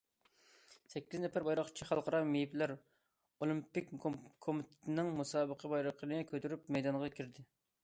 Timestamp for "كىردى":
7.21-7.51